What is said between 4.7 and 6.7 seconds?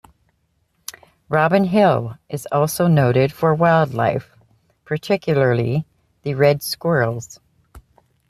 particularly the red